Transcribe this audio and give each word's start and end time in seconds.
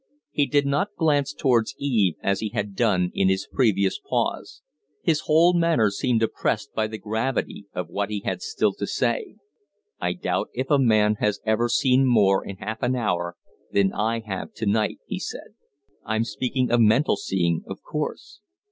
He 0.31 0.47
did 0.47 0.65
not 0.65 0.95
glance 0.97 1.31
towards 1.31 1.75
Eve 1.77 2.15
as 2.23 2.39
he 2.39 2.49
had 2.49 2.75
done 2.75 3.11
in 3.13 3.29
his 3.29 3.45
previous 3.45 3.99
pause. 3.99 4.63
His 5.03 5.19
whole 5.27 5.53
manner 5.53 5.91
seemed 5.91 6.23
oppressed 6.23 6.73
by 6.73 6.87
the 6.87 6.97
gravity 6.97 7.67
of 7.75 7.87
what 7.87 8.09
he 8.09 8.21
had 8.21 8.41
still 8.41 8.73
to 8.73 8.87
say. 8.87 9.35
"I 9.99 10.13
doubt 10.13 10.49
if 10.55 10.71
a 10.71 10.79
man 10.79 11.17
has 11.19 11.39
ever 11.45 11.69
seen 11.69 12.07
more 12.07 12.43
in 12.43 12.57
half 12.57 12.81
an 12.81 12.95
hour 12.95 13.37
than 13.71 13.93
I 13.93 14.21
have 14.21 14.53
to 14.53 14.65
night," 14.65 14.97
he 15.05 15.19
said. 15.19 15.53
"I'm 16.03 16.23
speaking 16.23 16.71
of 16.71 16.79
mental 16.81 17.15
seeing, 17.15 17.63
of 17.67 17.83
course. 17.83 18.39